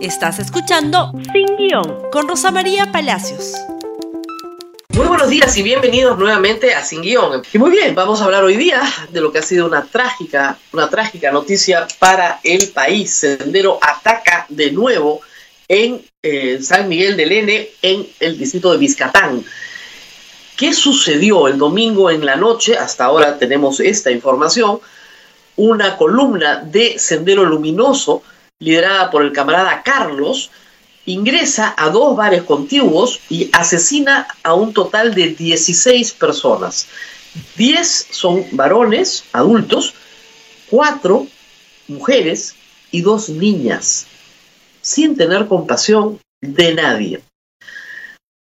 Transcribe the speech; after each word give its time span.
Estás 0.00 0.38
escuchando 0.38 1.12
Sin 1.32 1.56
Guión 1.56 2.02
con 2.12 2.28
Rosa 2.28 2.52
María 2.52 2.92
Palacios. 2.92 3.54
Muy 4.90 5.08
buenos 5.08 5.28
días 5.28 5.56
y 5.56 5.64
bienvenidos 5.64 6.16
nuevamente 6.16 6.72
a 6.72 6.84
Sin 6.84 7.02
Guión. 7.02 7.42
Y 7.52 7.58
muy 7.58 7.72
bien, 7.72 7.96
vamos 7.96 8.20
a 8.20 8.26
hablar 8.26 8.44
hoy 8.44 8.56
día 8.56 8.80
de 9.10 9.20
lo 9.20 9.32
que 9.32 9.40
ha 9.40 9.42
sido 9.42 9.66
una 9.66 9.84
trágica, 9.84 10.56
una 10.72 10.88
trágica 10.88 11.32
noticia 11.32 11.88
para 11.98 12.38
el 12.44 12.68
país. 12.68 13.10
Sendero 13.10 13.80
ataca 13.82 14.46
de 14.48 14.70
nuevo 14.70 15.20
en 15.66 16.00
eh, 16.22 16.60
San 16.62 16.88
Miguel 16.88 17.16
del 17.16 17.32
N, 17.32 17.68
en 17.82 18.06
el 18.20 18.38
distrito 18.38 18.70
de 18.70 18.78
Vizcatán. 18.78 19.44
¿Qué 20.56 20.74
sucedió 20.74 21.48
el 21.48 21.58
domingo 21.58 22.08
en 22.08 22.24
la 22.24 22.36
noche? 22.36 22.76
Hasta 22.76 23.04
ahora 23.04 23.36
tenemos 23.36 23.80
esta 23.80 24.12
información. 24.12 24.78
Una 25.56 25.96
columna 25.96 26.62
de 26.64 27.00
Sendero 27.00 27.44
Luminoso, 27.44 28.22
liderada 28.60 29.10
por 29.10 29.22
el 29.22 29.32
camarada 29.32 29.82
Carlos, 29.82 30.50
ingresa 31.06 31.74
a 31.76 31.90
dos 31.90 32.16
bares 32.16 32.42
contiguos 32.42 33.20
y 33.28 33.50
asesina 33.52 34.26
a 34.42 34.54
un 34.54 34.72
total 34.72 35.14
de 35.14 35.28
16 35.28 36.12
personas. 36.12 36.86
10 37.56 38.08
son 38.10 38.44
varones, 38.52 39.24
adultos, 39.32 39.94
4 40.70 41.26
mujeres 41.88 42.56
y 42.90 43.02
2 43.02 43.30
niñas, 43.30 44.06
sin 44.80 45.16
tener 45.16 45.46
compasión 45.46 46.18
de 46.40 46.74
nadie. 46.74 47.22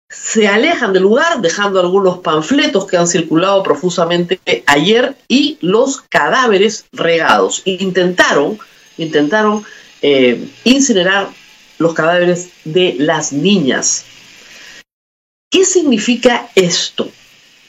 Se 0.09 0.47
alejan 0.49 0.93
del 0.93 1.02
lugar 1.02 1.41
dejando 1.41 1.80
algunos 1.80 2.19
panfletos 2.19 2.87
que 2.87 2.97
han 2.97 3.09
circulado 3.09 3.63
profusamente 3.63 4.41
ayer 4.66 5.16
y 5.29 5.59
los 5.61 6.01
cadáveres 6.01 6.87
regados. 6.93 7.63
Intentaron, 7.65 8.59
intentaron 8.97 9.65
eh, 10.03 10.49
incinerar 10.65 11.29
los 11.79 11.95
cadáveres 11.95 12.51
de 12.65 12.97
las 12.99 13.33
niñas. 13.33 14.05
¿Qué 15.51 15.65
significa 15.65 16.51
esto? 16.55 17.11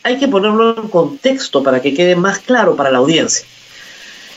Hay 0.04 0.18
que 0.18 0.28
ponerlo 0.28 0.82
en 0.82 0.88
contexto 0.90 1.64
para 1.64 1.82
que 1.82 1.94
quede 1.94 2.16
más 2.16 2.40
claro 2.40 2.76
para 2.76 2.92
la 2.92 3.00
audiencia. 3.00 3.46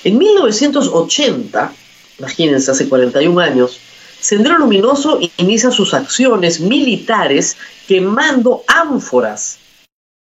En 0.04 0.18
1980, 0.18 1.72
imagínense, 2.18 2.70
hace 2.70 2.88
41 2.88 3.40
años, 3.40 3.78
Sendero 4.20 4.58
Luminoso 4.58 5.18
inicia 5.38 5.70
sus 5.70 5.94
acciones 5.94 6.60
militares 6.60 7.56
quemando 7.88 8.64
ánforas, 8.66 9.58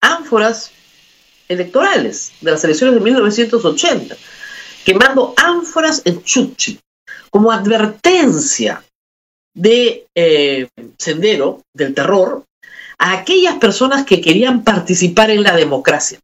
ánforas 0.02 0.72
electorales 1.50 2.32
de 2.40 2.52
las 2.52 2.64
elecciones 2.64 2.96
de 2.96 3.02
1980, 3.02 4.16
quemando 4.86 5.34
ánforas 5.36 6.02
en 6.06 6.24
Chuchi, 6.24 6.80
como 7.30 7.52
advertencia 7.52 8.84
de 9.54 10.08
eh, 10.16 10.68
Sendero, 10.98 11.62
del 11.74 11.94
terror, 11.94 12.44
a 12.98 13.14
aquellas 13.14 13.56
personas 13.56 14.06
que 14.06 14.22
querían 14.22 14.64
participar 14.64 15.32
en 15.32 15.44
la 15.44 15.56
democracia. 15.56 16.20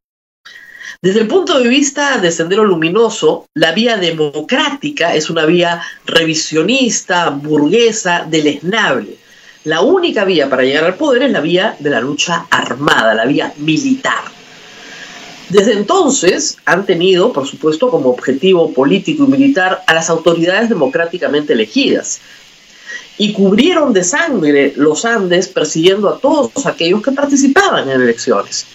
Desde 1.01 1.21
el 1.21 1.27
punto 1.27 1.59
de 1.59 1.67
vista 1.69 2.17
de 2.17 2.31
Sendero 2.31 2.63
Luminoso, 2.65 3.47
la 3.53 3.73
vía 3.73 3.97
democrática 3.97 5.13
es 5.13 5.29
una 5.29 5.45
vía 5.45 5.81
revisionista, 6.05 7.29
burguesa, 7.29 8.25
deleznable. 8.27 9.17
La 9.65 9.81
única 9.81 10.25
vía 10.25 10.49
para 10.49 10.63
llegar 10.63 10.83
al 10.83 10.95
poder 10.95 11.23
es 11.23 11.31
la 11.31 11.41
vía 11.41 11.75
de 11.79 11.89
la 11.89 11.99
lucha 11.99 12.47
armada, 12.49 13.13
la 13.13 13.25
vía 13.25 13.53
militar. 13.57 14.34
Desde 15.49 15.73
entonces 15.73 16.57
han 16.65 16.85
tenido, 16.85 17.31
por 17.31 17.47
supuesto, 17.47 17.89
como 17.89 18.09
objetivo 18.09 18.73
político 18.73 19.25
y 19.25 19.27
militar 19.27 19.83
a 19.85 19.93
las 19.93 20.09
autoridades 20.09 20.69
democráticamente 20.69 21.53
elegidas, 21.53 22.19
y 23.17 23.31
cubrieron 23.33 23.93
de 23.93 24.03
sangre 24.03 24.73
los 24.75 25.05
Andes 25.05 25.47
persiguiendo 25.47 26.09
a 26.09 26.19
todos 26.19 26.65
aquellos 26.65 27.01
que 27.01 27.11
participaban 27.11 27.89
en 27.89 28.01
elecciones. 28.01 28.65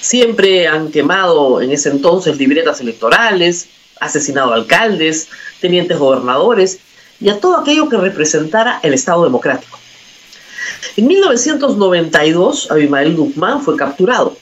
Siempre 0.00 0.68
han 0.68 0.90
quemado 0.90 1.60
en 1.60 1.72
ese 1.72 1.90
entonces 1.90 2.36
libretas 2.38 2.80
electorales, 2.80 3.68
asesinado 3.98 4.52
alcaldes, 4.52 5.28
tenientes 5.60 5.98
gobernadores 5.98 6.78
y 7.20 7.28
a 7.28 7.40
todo 7.40 7.56
aquello 7.56 7.88
que 7.88 7.96
representara 7.96 8.80
el 8.82 8.94
Estado 8.94 9.24
democrático. 9.24 9.78
En 10.96 11.06
1992, 11.06 12.70
Abimael 12.70 13.16
Guzmán 13.16 13.60
fue 13.60 13.76
capturado 13.76 14.36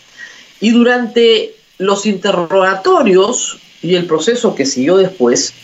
y 0.60 0.70
durante 0.70 1.54
los 1.78 2.06
interrogatorios 2.06 3.58
y 3.82 3.94
el 3.94 4.06
proceso 4.06 4.54
que 4.54 4.66
siguió 4.66 4.96
después, 4.96 5.54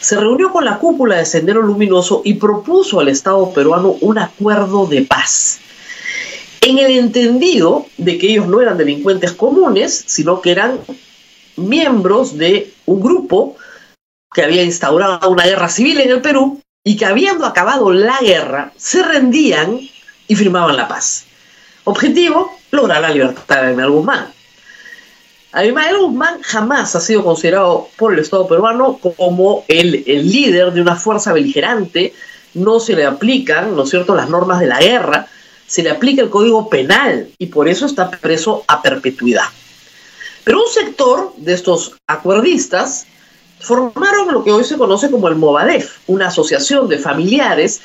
se 0.00 0.18
reunió 0.18 0.50
con 0.50 0.64
la 0.64 0.78
cúpula 0.78 1.16
de 1.16 1.26
Sendero 1.26 1.62
Luminoso 1.62 2.22
y 2.24 2.34
propuso 2.34 3.00
al 3.00 3.08
Estado 3.08 3.52
peruano 3.52 3.96
un 4.00 4.18
acuerdo 4.18 4.86
de 4.86 5.02
paz. 5.02 5.60
En 6.62 6.78
el 6.78 6.98
entendido 6.98 7.86
de 7.98 8.18
que 8.18 8.30
ellos 8.30 8.46
no 8.46 8.60
eran 8.60 8.78
delincuentes 8.78 9.32
comunes, 9.32 10.04
sino 10.06 10.40
que 10.40 10.52
eran 10.52 10.80
miembros 11.56 12.36
de 12.36 12.72
un 12.86 13.00
grupo 13.00 13.56
que 14.32 14.42
había 14.42 14.62
instaurado 14.62 15.28
una 15.28 15.44
guerra 15.44 15.68
civil 15.68 16.00
en 16.00 16.10
el 16.10 16.20
Perú 16.20 16.60
y 16.84 16.96
que 16.96 17.04
habiendo 17.04 17.44
acabado 17.44 17.90
la 17.92 18.18
guerra, 18.20 18.72
se 18.76 19.02
rendían 19.02 19.80
y 20.28 20.34
firmaban 20.34 20.76
la 20.76 20.88
paz. 20.88 21.26
Objetivo, 21.84 22.50
lograr 22.70 23.02
la 23.02 23.10
libertad 23.10 23.62
de 23.62 23.86
Guzmán. 23.86 24.32
Abimael 25.52 25.98
Guzmán 25.98 26.42
jamás 26.42 26.94
ha 26.94 27.00
sido 27.00 27.24
considerado 27.24 27.88
por 27.96 28.12
el 28.12 28.20
Estado 28.20 28.46
peruano 28.46 28.98
como 29.16 29.64
el, 29.66 30.04
el, 30.06 30.30
líder 30.30 30.72
de 30.72 30.80
una 30.80 30.94
fuerza 30.94 31.32
beligerante, 31.32 32.14
no 32.54 32.78
se 32.78 32.94
le 32.94 33.04
aplican, 33.04 33.74
¿no 33.74 33.82
es 33.82 33.90
cierto?, 33.90 34.14
las 34.14 34.30
normas 34.30 34.60
de 34.60 34.66
la 34.66 34.80
guerra, 34.80 35.26
se 35.66 35.82
le 35.82 35.90
aplica 35.90 36.22
el 36.22 36.30
código 36.30 36.68
penal 36.68 37.30
y 37.38 37.46
por 37.46 37.68
eso 37.68 37.86
está 37.86 38.10
preso 38.10 38.64
a 38.68 38.80
perpetuidad. 38.80 39.44
Pero 40.44 40.62
un 40.62 40.68
sector 40.68 41.32
de 41.36 41.52
estos 41.52 41.96
acuerdistas 42.06 43.06
formaron 43.58 44.32
lo 44.32 44.42
que 44.44 44.52
hoy 44.52 44.64
se 44.64 44.78
conoce 44.78 45.10
como 45.10 45.28
el 45.28 45.36
Movadef, 45.36 45.98
una 46.06 46.28
asociación 46.28 46.88
de 46.88 46.98
familiares 46.98 47.82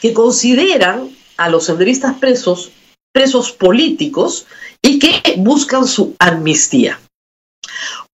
que 0.00 0.12
consideran 0.12 1.10
a 1.36 1.48
los 1.48 1.64
senderistas 1.64 2.14
presos 2.18 2.72
presos 3.14 3.52
políticos 3.52 4.46
y 4.84 4.98
que 4.98 5.36
buscan 5.38 5.86
su 5.86 6.14
amnistía. 6.18 7.00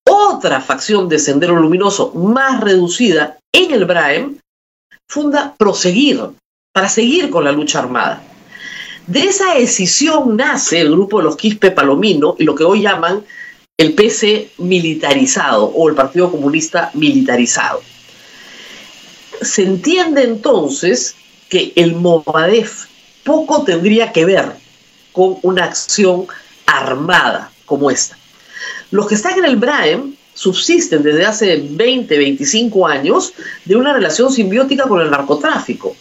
Otra 0.08 0.60
facción 0.60 1.08
de 1.08 1.18
Sendero 1.18 1.56
Luminoso 1.56 2.12
más 2.14 2.60
reducida 2.60 3.38
en 3.52 3.72
el 3.72 3.84
Braem 3.86 4.38
funda 5.08 5.56
Proseguir, 5.58 6.30
para 6.72 6.88
seguir 6.88 7.28
con 7.28 7.42
la 7.42 7.50
lucha 7.50 7.80
armada. 7.80 8.22
De 9.08 9.24
esa 9.24 9.54
decisión 9.54 10.36
nace 10.36 10.80
el 10.80 10.92
grupo 10.92 11.18
de 11.18 11.24
los 11.24 11.36
Quispe 11.36 11.72
Palomino 11.72 12.36
y 12.38 12.44
lo 12.44 12.54
que 12.54 12.62
hoy 12.62 12.82
llaman 12.82 13.24
el 13.76 13.94
PC 13.94 14.52
militarizado 14.58 15.64
o 15.64 15.88
el 15.88 15.96
Partido 15.96 16.30
Comunista 16.30 16.92
militarizado. 16.94 17.82
Se 19.42 19.64
entiende 19.64 20.22
entonces 20.22 21.16
que 21.48 21.72
el 21.74 21.96
Movadef 21.96 22.86
poco 23.24 23.64
tendría 23.64 24.12
que 24.12 24.24
ver 24.24 24.52
con 25.10 25.38
una 25.42 25.64
acción 25.64 26.28
armada 26.70 27.50
como 27.66 27.90
esta. 27.90 28.16
Los 28.90 29.06
que 29.06 29.14
están 29.14 29.38
en 29.38 29.44
el 29.44 29.56
BRAEM 29.56 30.14
subsisten 30.34 31.02
desde 31.02 31.26
hace 31.26 31.56
20, 31.70 32.16
25 32.16 32.86
años 32.86 33.32
de 33.64 33.76
una 33.76 33.92
relación 33.92 34.32
simbiótica 34.32 34.88
con 34.88 35.00
el 35.00 35.10
narcotráfico. 35.10 35.94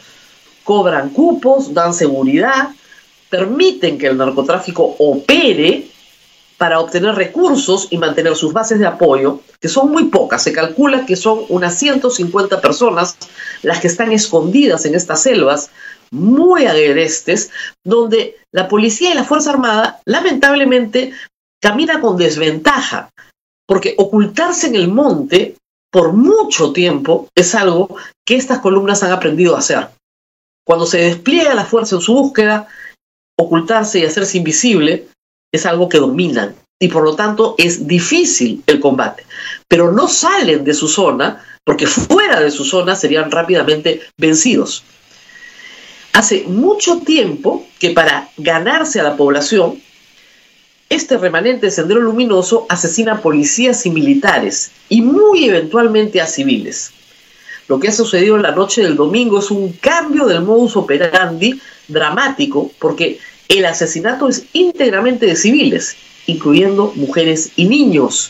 Cobran 0.64 1.10
cupos, 1.10 1.74
dan 1.74 1.94
seguridad, 1.94 2.70
permiten 3.30 3.98
que 3.98 4.08
el 4.08 4.18
narcotráfico 4.18 4.96
opere 5.00 5.88
para 6.58 6.80
obtener 6.80 7.16
recursos 7.16 7.88
y 7.90 7.98
mantener 7.98 8.36
sus 8.36 8.52
bases 8.52 8.80
de 8.80 8.86
apoyo, 8.86 9.40
que 9.62 9.70
son 9.70 9.92
muy 9.92 10.06
pocas. 10.06 10.44
Se 10.44 10.52
calcula 10.52 11.06
que 11.06 11.16
son 11.16 11.40
unas 11.48 11.76
150 11.76 12.60
personas 12.60 13.16
las 13.62 13.80
que 13.80 13.88
están 13.88 14.12
escondidas 14.12 14.86
en 14.86 14.94
estas 14.94 15.24
selvas 15.24 15.70
muy 16.12 16.66
agrestes, 16.66 17.52
donde 17.84 18.38
la 18.52 18.68
policía 18.68 19.12
y 19.12 19.16
la 19.16 19.24
Fuerza 19.24 19.52
Armada 19.52 20.02
lamentablemente 20.06 21.14
camina 21.62 22.02
con 22.02 22.18
desventaja, 22.18 23.10
porque 23.68 23.96
ocultarse 23.98 24.68
en 24.68 24.76
el 24.76 24.88
monte 24.88 25.56
por 25.92 26.14
mucho 26.14 26.72
tiempo 26.72 27.30
es 27.36 27.56
algo 27.56 27.96
que 28.26 28.36
estas 28.36 28.60
columnas 28.60 29.04
han 29.04 29.12
aprendido 29.12 29.56
a 29.56 29.60
hacer. 29.60 29.90
Cuando 30.66 30.86
se 30.86 31.00
despliega 31.00 31.56
la 31.56 31.66
fuerza 31.66 31.96
en 31.96 32.02
su 32.02 32.14
búsqueda, 32.14 32.68
ocultarse 33.38 34.00
y 34.00 34.06
hacerse 34.06 34.38
invisible 34.38 35.08
es 35.52 35.66
algo 35.66 35.90
que 35.90 35.98
dominan 35.98 36.56
y 36.80 36.88
por 36.88 37.04
lo 37.04 37.16
tanto 37.16 37.56
es 37.58 37.88
difícil 37.88 38.64
el 38.68 38.80
combate. 38.80 39.26
Pero 39.68 39.92
no 39.92 40.08
salen 40.08 40.64
de 40.64 40.74
su 40.74 40.88
zona 40.88 41.44
porque 41.66 41.88
fuera 41.88 42.40
de 42.40 42.52
su 42.52 42.64
zona 42.64 42.96
serían 42.96 43.32
rápidamente 43.32 44.02
vencidos. 44.18 44.84
Hace 46.20 46.44
mucho 46.48 46.98
tiempo 46.98 47.66
que 47.80 47.92
para 47.92 48.30
ganarse 48.36 49.00
a 49.00 49.04
la 49.04 49.16
población, 49.16 49.82
este 50.90 51.18
remanente 51.18 51.68
de 51.68 51.72
Sendero 51.72 52.02
Luminoso 52.02 52.66
asesina 52.68 53.22
policías 53.22 53.86
y 53.86 53.90
militares 53.90 54.72
y 54.90 55.02
muy 55.02 55.46
eventualmente 55.46 56.20
a 56.20 56.28
civiles. 56.28 56.92
lo 57.70 57.80
que 57.80 57.88
ha 57.88 57.94
sucedido 57.94 58.36
en 58.36 58.42
la 58.42 58.52
noche 58.52 58.84
del 58.84 58.98
domingo 58.98 59.40
es 59.40 59.50
un 59.50 59.72
cambio 59.72 60.26
del 60.26 60.42
modus 60.42 60.76
operandi 60.76 61.58
dramático, 61.88 62.70
porque 62.80 63.18
el 63.48 63.64
asesinato 63.64 64.28
es 64.28 64.44
íntegramente 64.52 65.26
de 65.26 65.38
civiles, 65.38 65.96
incluyendo 66.28 66.92
mujeres 66.96 67.52
y 67.56 67.64
niños, 67.64 68.30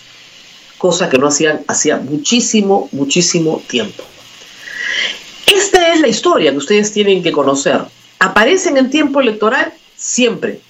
cosa 0.77 1.09
que 1.09 1.17
no 1.17 1.29
hacían 1.29 1.61
hacía 1.67 1.97
muchísimo, 1.97 2.87
muchísimo 2.91 3.63
tiempo. 3.67 4.03
Esta 5.51 5.93
es 5.93 6.01
la 6.01 6.07
historia 6.07 6.51
que 6.51 6.57
ustedes 6.57 6.91
tienen 6.91 7.23
que 7.23 7.31
conocer. 7.31 7.81
Aparecen 8.19 8.77
en 8.77 8.91
tiempo 8.91 9.19
electoral 9.19 9.73
siempre, 9.95 10.61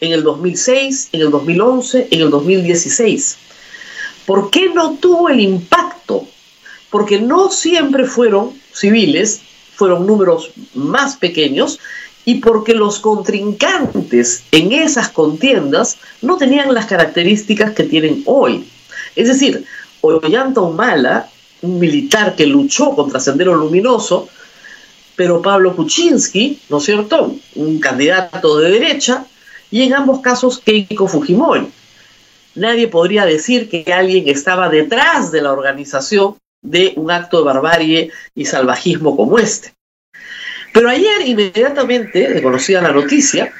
en 0.00 0.12
el 0.12 0.22
2006, 0.22 1.10
en 1.12 1.20
el 1.20 1.30
2011, 1.30 2.08
en 2.10 2.20
el 2.22 2.30
2016. 2.30 3.36
¿Por 4.24 4.50
qué 4.50 4.70
no 4.70 4.94
tuvo 4.94 5.28
el 5.28 5.40
impacto? 5.40 6.26
Porque 6.88 7.20
no 7.20 7.50
siempre 7.50 8.06
fueron 8.06 8.58
civiles, 8.72 9.42
fueron 9.74 10.06
números 10.06 10.52
más 10.72 11.16
pequeños 11.16 11.78
y 12.24 12.36
porque 12.36 12.72
los 12.72 13.00
contrincantes 13.00 14.44
en 14.52 14.72
esas 14.72 15.10
contiendas 15.10 15.98
no 16.22 16.38
tenían 16.38 16.72
las 16.72 16.86
características 16.86 17.72
que 17.72 17.84
tienen 17.84 18.22
hoy. 18.24 18.66
Es 19.16 19.28
decir, 19.28 19.66
Ollanta 20.00 20.62
Humala, 20.62 21.28
un 21.62 21.78
militar 21.78 22.36
que 22.36 22.46
luchó 22.46 22.94
contra 22.94 23.20
Sendero 23.20 23.54
Luminoso, 23.54 24.28
pero 25.16 25.42
Pablo 25.42 25.74
Kuczynski, 25.74 26.60
¿no 26.68 26.78
es 26.78 26.84
cierto?, 26.84 27.34
un 27.56 27.80
candidato 27.80 28.58
de 28.58 28.70
derecha, 28.70 29.26
y 29.70 29.82
en 29.82 29.94
ambos 29.94 30.20
casos 30.20 30.58
Keiko 30.58 31.08
Fujimori. 31.08 31.68
Nadie 32.54 32.88
podría 32.88 33.24
decir 33.26 33.68
que 33.68 33.92
alguien 33.92 34.28
estaba 34.28 34.68
detrás 34.68 35.30
de 35.30 35.42
la 35.42 35.52
organización 35.52 36.36
de 36.62 36.92
un 36.96 37.10
acto 37.10 37.38
de 37.38 37.44
barbarie 37.44 38.10
y 38.34 38.44
salvajismo 38.44 39.16
como 39.16 39.38
este. 39.38 39.72
Pero 40.72 40.88
ayer, 40.88 41.26
inmediatamente, 41.26 42.28
de 42.28 42.42
conocida 42.42 42.82
la 42.82 42.92
noticia, 42.92 43.52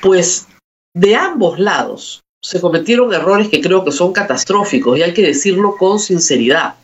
pues 0.00 0.46
de 0.94 1.16
ambos 1.16 1.58
lados 1.58 2.22
se 2.42 2.60
cometieron 2.60 3.12
errores 3.14 3.48
que 3.48 3.60
creo 3.60 3.84
que 3.84 3.92
son 3.92 4.12
catastróficos 4.12 4.98
y 4.98 5.02
hay 5.02 5.14
que 5.14 5.22
decirlo 5.22 5.76
con 5.76 6.00
sinceridad. 6.00 6.74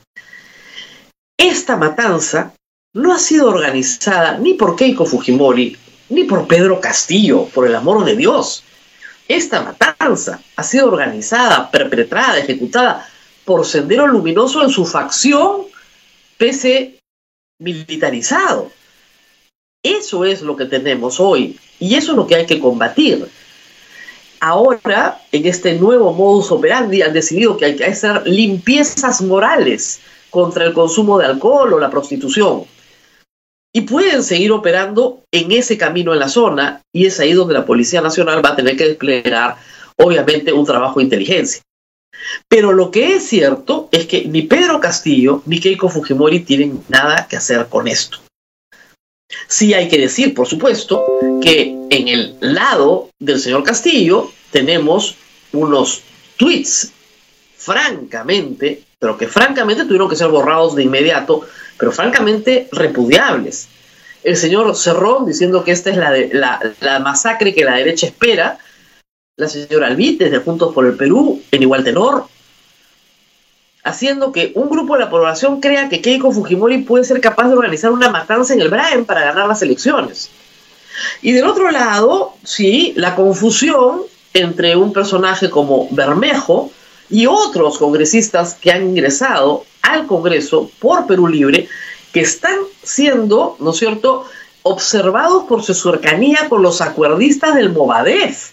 Esta 1.39 1.77
matanza 1.77 2.53
no 2.95 3.13
ha 3.15 3.19
sido 3.19 3.49
organizada 3.49 4.39
ni 4.39 4.55
por 4.55 4.75
Keiko 4.75 5.07
Fujimori, 5.07 5.77
ni 6.09 6.25
por 6.25 6.49
Pedro 6.49 6.81
Castillo, 6.81 7.45
por 7.55 7.65
el 7.65 7.77
amor 7.77 8.05
de 8.05 8.17
Dios. 8.17 8.65
Esta 9.29 9.63
matanza 9.63 10.41
ha 10.57 10.63
sido 10.65 10.89
organizada, 10.89 11.71
perpetrada, 11.71 12.39
ejecutada 12.39 13.09
por 13.45 13.65
Sendero 13.65 14.09
Luminoso 14.09 14.65
en 14.65 14.71
su 14.71 14.85
facción 14.85 15.63
pese 16.37 16.99
militarizado. 17.61 18.73
Eso 19.83 20.25
es 20.25 20.43
lo 20.43 20.57
que 20.57 20.65
tenemos 20.65 21.21
hoy 21.21 21.57
y 21.79 21.95
eso 21.95 22.13
es 22.13 22.17
lo 22.17 22.27
que 22.27 22.35
hay 22.35 22.47
que 22.47 22.59
combatir. 22.59 23.29
Ahora, 24.41 25.21
en 25.31 25.47
este 25.47 25.75
nuevo 25.75 26.13
modus 26.13 26.51
operandi, 26.51 27.03
han 27.03 27.13
decidido 27.13 27.57
que 27.57 27.67
hay 27.67 27.77
que 27.77 27.85
hacer 27.85 28.27
limpiezas 28.27 29.21
morales 29.21 30.01
contra 30.31 30.65
el 30.65 30.73
consumo 30.73 31.19
de 31.19 31.27
alcohol 31.27 31.73
o 31.73 31.79
la 31.79 31.91
prostitución 31.91 32.65
y 33.73 33.83
pueden 33.83 34.23
seguir 34.23 34.53
operando 34.53 35.23
en 35.31 35.53
ese 35.53 35.77
camino 35.77 36.13
en 36.13 36.21
la 36.21 36.29
zona 36.29 36.83
y 36.93 37.07
es 37.07 37.21
ahí 37.21 37.33
donde 37.33 37.55
la 37.55 37.67
Policía 37.67 38.01
Nacional 38.01 38.45
va 38.45 38.51
a 38.51 38.57
tener 38.57 38.77
que 38.77 38.89
desplegar, 38.89 39.57
obviamente, 39.97 40.53
un 40.53 40.67
trabajo 40.67 40.99
de 40.99 41.05
inteligencia. 41.05 41.63
Pero 42.49 42.73
lo 42.73 42.91
que 42.91 43.15
es 43.15 43.25
cierto 43.25 43.89
es 43.93 44.07
que 44.07 44.25
ni 44.25 44.43
Pedro 44.43 44.81
Castillo 44.81 45.43
ni 45.47 45.61
Keiko 45.61 45.89
Fujimori 45.89 46.41
tienen 46.41 46.83
nada 46.89 47.29
que 47.29 47.37
hacer 47.37 47.67
con 47.69 47.87
esto. 47.87 48.19
Sí 49.47 49.75
hay 49.75 49.89
que 49.89 49.99
decir, 49.99 50.35
por 50.35 50.47
supuesto, 50.47 51.05
que 51.43 51.77
en 51.91 52.09
el 52.09 52.37
lado 52.41 53.11
del 53.21 53.39
señor 53.39 53.63
Castillo 53.63 54.33
tenemos 54.51 55.17
unos 55.53 56.03
tweets 56.37 56.93
francamente, 57.69 58.83
pero 58.99 59.19
que 59.19 59.29
francamente 59.29 59.85
tuvieron 59.85 60.09
que 60.09 60.17
ser 60.17 60.29
borrados 60.29 60.75
de 60.75 60.85
inmediato 60.85 61.47
pero 61.79 61.93
francamente 61.93 62.69
repudiables. 62.73 63.69
El 64.25 64.37
señor 64.37 64.75
Cerrón 64.77 65.27
diciendo 65.27 65.63
que 65.63 65.71
esta 65.71 65.91
es 65.91 65.97
la, 66.33 66.61
la, 66.81 66.99
masacre 66.99 67.55
que 67.55 67.65
la 67.65 67.77
derecha 67.77 68.07
espera, 68.07 68.59
la 69.37 69.49
señora 69.49 69.87
Albit 69.87 70.19
desde 70.19 70.41
Juntos 70.41 70.75
por 70.75 70.87
el 70.87 70.97
Perú 70.97 71.41
en 71.53 71.63
igual 71.63 71.85
tenor, 71.85 72.27
haciendo 73.85 74.33
que 74.33 74.51
un 74.57 74.69
grupo 74.69 74.95
de 74.95 75.05
la 75.05 75.11
población 75.11 75.61
crea 75.61 75.89
que 75.89 76.03
Keiko 76.03 76.33
Fujimori 76.33 76.79
puede 76.79 77.05
ser 77.05 77.21
capaz 77.21 77.49
de 77.49 77.55
organizar 77.55 77.93
una 77.93 78.11
matanza 78.11 78.55
en 78.55 78.61
el 78.61 78.71
Braen 78.71 79.05
para 79.05 79.25
ganar 79.25 79.47
las 79.47 79.63
elecciones. 79.63 80.31
Y 81.23 81.31
del 81.31 81.47
otro 81.47 81.71
lado, 81.71 82.35
sí, 82.43 82.93
la 82.97 83.15
confusión 83.15 84.01
entre 84.35 84.77
un 84.77 84.93
personaje 84.93 85.49
como 85.49 85.87
Bermejo 85.93 86.73
y 87.11 87.27
otros 87.27 87.79
congresistas 87.79 88.55
que 88.55 88.71
han 88.71 88.89
ingresado 88.89 89.65
al 89.83 90.07
Congreso 90.07 90.71
por 90.79 91.07
Perú 91.07 91.29
Libre 91.29 91.69
que 92.13 92.21
están 92.21 92.57
siendo, 92.83 93.57
¿no 93.61 93.71
es 93.71 93.77
cierto?, 93.79 94.25
observados 94.63 95.45
por 95.45 95.63
su 95.63 95.75
cercanía 95.75 96.49
con 96.49 96.63
los 96.63 96.81
acuerdistas 96.81 97.55
del 97.55 97.73
Movadef, 97.73 98.53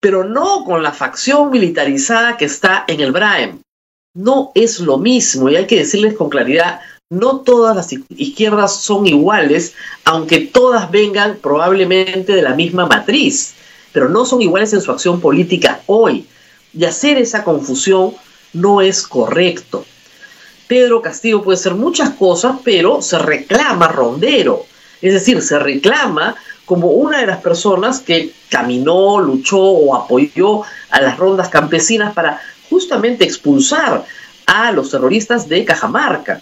pero 0.00 0.24
no 0.24 0.64
con 0.64 0.82
la 0.82 0.92
facción 0.92 1.50
militarizada 1.50 2.36
que 2.36 2.44
está 2.44 2.84
en 2.86 3.00
el 3.00 3.12
Braem. 3.12 3.60
No 4.14 4.52
es 4.54 4.80
lo 4.80 4.98
mismo 4.98 5.48
y 5.48 5.56
hay 5.56 5.66
que 5.66 5.78
decirles 5.78 6.14
con 6.14 6.30
claridad, 6.30 6.80
no 7.10 7.40
todas 7.40 7.76
las 7.76 7.92
izquierdas 7.92 8.80
son 8.80 9.06
iguales, 9.06 9.74
aunque 10.04 10.40
todas 10.40 10.90
vengan 10.90 11.38
probablemente 11.40 12.34
de 12.34 12.42
la 12.42 12.54
misma 12.54 12.86
matriz, 12.86 13.54
pero 13.92 14.08
no 14.08 14.24
son 14.24 14.42
iguales 14.42 14.72
en 14.72 14.80
su 14.80 14.90
acción 14.90 15.20
política 15.20 15.82
hoy. 15.86 16.26
Y 16.76 16.84
hacer 16.84 17.18
esa 17.18 17.42
confusión 17.42 18.12
no 18.52 18.80
es 18.82 19.06
correcto. 19.06 19.84
Pedro 20.66 21.00
Castillo 21.00 21.42
puede 21.42 21.58
ser 21.58 21.74
muchas 21.74 22.10
cosas, 22.10 22.56
pero 22.64 23.00
se 23.00 23.18
reclama 23.18 23.88
rondero. 23.88 24.66
Es 25.00 25.12
decir, 25.14 25.40
se 25.42 25.58
reclama 25.58 26.34
como 26.64 26.88
una 26.88 27.20
de 27.20 27.26
las 27.26 27.40
personas 27.40 28.00
que 28.00 28.32
caminó, 28.50 29.20
luchó 29.20 29.60
o 29.60 29.94
apoyó 29.94 30.62
a 30.90 31.00
las 31.00 31.16
rondas 31.16 31.48
campesinas 31.48 32.12
para 32.12 32.40
justamente 32.68 33.24
expulsar 33.24 34.04
a 34.46 34.72
los 34.72 34.90
terroristas 34.90 35.48
de 35.48 35.64
Cajamarca. 35.64 36.40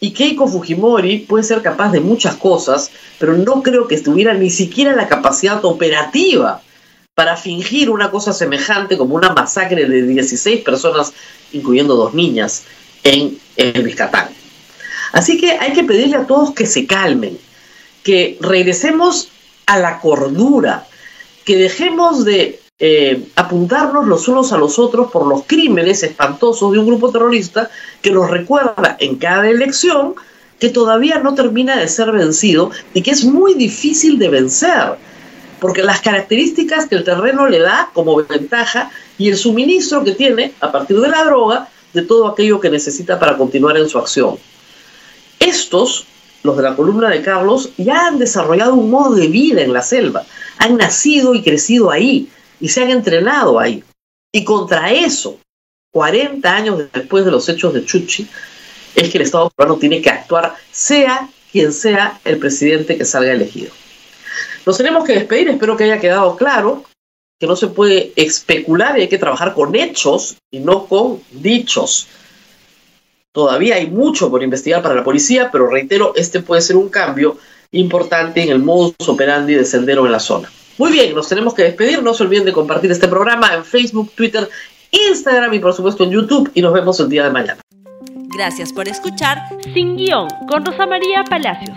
Y 0.00 0.12
Keiko 0.12 0.48
Fujimori 0.48 1.20
puede 1.20 1.44
ser 1.44 1.62
capaz 1.62 1.92
de 1.92 2.00
muchas 2.00 2.34
cosas, 2.34 2.90
pero 3.20 3.34
no 3.34 3.62
creo 3.62 3.86
que 3.86 4.00
tuviera 4.00 4.34
ni 4.34 4.50
siquiera 4.50 4.96
la 4.96 5.06
capacidad 5.06 5.64
operativa 5.64 6.60
para 7.14 7.36
fingir 7.36 7.90
una 7.90 8.10
cosa 8.10 8.32
semejante 8.32 8.96
como 8.96 9.14
una 9.14 9.32
masacre 9.32 9.86
de 9.86 10.02
16 10.02 10.62
personas, 10.62 11.12
incluyendo 11.52 11.94
dos 11.94 12.14
niñas, 12.14 12.64
en 13.04 13.38
el 13.56 13.82
Biscatán. 13.82 14.28
Así 15.12 15.38
que 15.38 15.52
hay 15.52 15.72
que 15.72 15.84
pedirle 15.84 16.16
a 16.16 16.26
todos 16.26 16.54
que 16.54 16.66
se 16.66 16.86
calmen, 16.86 17.38
que 18.02 18.38
regresemos 18.40 19.28
a 19.66 19.78
la 19.78 20.00
cordura, 20.00 20.86
que 21.44 21.56
dejemos 21.56 22.24
de 22.24 22.60
eh, 22.78 23.28
apuntarnos 23.36 24.06
los 24.06 24.26
unos 24.28 24.52
a 24.52 24.58
los 24.58 24.78
otros 24.78 25.12
por 25.12 25.26
los 25.26 25.44
crímenes 25.44 26.02
espantosos 26.02 26.72
de 26.72 26.78
un 26.78 26.86
grupo 26.86 27.12
terrorista 27.12 27.70
que 28.00 28.10
nos 28.10 28.30
recuerda 28.30 28.96
en 28.98 29.16
cada 29.16 29.48
elección 29.48 30.14
que 30.58 30.70
todavía 30.70 31.18
no 31.18 31.34
termina 31.34 31.78
de 31.78 31.88
ser 31.88 32.10
vencido 32.12 32.70
y 32.94 33.02
que 33.02 33.10
es 33.10 33.24
muy 33.24 33.54
difícil 33.54 34.18
de 34.18 34.28
vencer, 34.28 34.96
porque 35.62 35.84
las 35.84 36.00
características 36.00 36.88
que 36.88 36.96
el 36.96 37.04
terreno 37.04 37.46
le 37.46 37.60
da 37.60 37.88
como 37.94 38.16
ventaja 38.16 38.90
y 39.16 39.28
el 39.28 39.36
suministro 39.36 40.02
que 40.02 40.10
tiene 40.10 40.54
a 40.58 40.72
partir 40.72 40.98
de 40.98 41.06
la 41.06 41.22
droga 41.22 41.68
de 41.92 42.02
todo 42.02 42.26
aquello 42.26 42.58
que 42.58 42.68
necesita 42.68 43.20
para 43.20 43.36
continuar 43.36 43.76
en 43.76 43.88
su 43.88 43.96
acción. 43.96 44.38
Estos, 45.38 46.04
los 46.42 46.56
de 46.56 46.64
la 46.64 46.74
columna 46.74 47.10
de 47.10 47.22
Carlos, 47.22 47.70
ya 47.76 48.08
han 48.08 48.18
desarrollado 48.18 48.74
un 48.74 48.90
modo 48.90 49.14
de 49.14 49.28
vida 49.28 49.62
en 49.62 49.72
la 49.72 49.82
selva, 49.82 50.26
han 50.58 50.78
nacido 50.78 51.32
y 51.32 51.44
crecido 51.44 51.92
ahí 51.92 52.28
y 52.58 52.68
se 52.68 52.82
han 52.82 52.90
entrenado 52.90 53.60
ahí. 53.60 53.84
Y 54.32 54.42
contra 54.42 54.90
eso, 54.90 55.38
40 55.92 56.52
años 56.52 56.82
después 56.92 57.24
de 57.24 57.30
los 57.30 57.48
hechos 57.48 57.72
de 57.72 57.84
Chuchi, 57.84 58.26
es 58.96 59.10
que 59.10 59.18
el 59.18 59.22
Estado 59.22 59.48
peruano 59.50 59.78
tiene 59.78 60.02
que 60.02 60.10
actuar, 60.10 60.56
sea 60.72 61.28
quien 61.52 61.72
sea 61.72 62.20
el 62.24 62.38
presidente 62.38 62.98
que 62.98 63.04
salga 63.04 63.30
elegido. 63.30 63.70
Nos 64.66 64.76
tenemos 64.76 65.04
que 65.04 65.14
despedir, 65.14 65.48
espero 65.48 65.76
que 65.76 65.84
haya 65.84 66.00
quedado 66.00 66.36
claro 66.36 66.84
que 67.38 67.46
no 67.46 67.56
se 67.56 67.66
puede 67.68 68.12
especular 68.14 68.96
y 68.96 69.02
hay 69.02 69.08
que 69.08 69.18
trabajar 69.18 69.52
con 69.52 69.74
hechos 69.74 70.36
y 70.50 70.60
no 70.60 70.86
con 70.86 71.20
dichos. 71.32 72.06
Todavía 73.32 73.76
hay 73.76 73.88
mucho 73.88 74.30
por 74.30 74.42
investigar 74.42 74.82
para 74.82 74.94
la 74.94 75.02
policía, 75.02 75.50
pero 75.50 75.68
reitero, 75.68 76.12
este 76.14 76.40
puede 76.40 76.62
ser 76.62 76.76
un 76.76 76.88
cambio 76.88 77.38
importante 77.72 78.42
en 78.42 78.50
el 78.50 78.58
modus 78.60 78.94
operandi 79.08 79.54
de 79.54 79.64
Sendero 79.64 80.06
en 80.06 80.12
la 80.12 80.20
zona. 80.20 80.50
Muy 80.78 80.92
bien, 80.92 81.14
nos 81.14 81.28
tenemos 81.28 81.54
que 81.54 81.62
despedir. 81.62 82.02
No 82.02 82.14
se 82.14 82.22
olviden 82.22 82.44
de 82.44 82.52
compartir 82.52 82.92
este 82.92 83.08
programa 83.08 83.54
en 83.54 83.64
Facebook, 83.64 84.12
Twitter, 84.14 84.48
Instagram 84.90 85.52
y 85.54 85.58
por 85.58 85.74
supuesto 85.74 86.04
en 86.04 86.10
YouTube. 86.10 86.50
Y 86.54 86.62
nos 86.62 86.72
vemos 86.72 87.00
el 87.00 87.08
día 87.08 87.24
de 87.24 87.30
mañana. 87.30 87.60
Gracias 88.34 88.72
por 88.72 88.88
escuchar 88.88 89.38
Sin 89.74 89.96
Guión 89.96 90.28
con 90.48 90.64
Rosa 90.64 90.86
María 90.86 91.24
Palacios. 91.24 91.76